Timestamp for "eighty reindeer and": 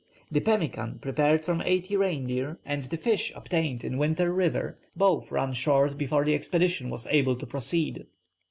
1.61-2.81